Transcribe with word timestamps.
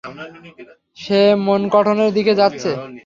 সে 0.97 1.21
মনকটনের 1.45 2.11
দিকে 2.13 2.33
যাচ্ছে। 2.35 2.69